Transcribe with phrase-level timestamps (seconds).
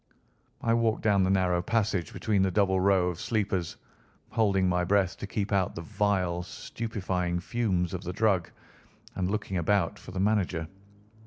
[0.61, 3.75] I walked down the narrow passage between the double row of sleepers,
[4.31, 8.49] holding my breath to keep out the vile, stupefying fumes of the drug,
[9.13, 10.67] and looking about for the manager.